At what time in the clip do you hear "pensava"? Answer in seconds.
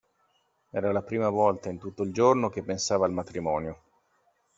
2.63-3.05